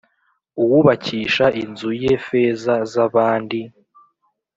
Uwubakisha 0.61 1.45
inzu 1.61 1.89
ye 2.03 2.13
feza 2.25 2.75
z’abandi, 2.91 3.61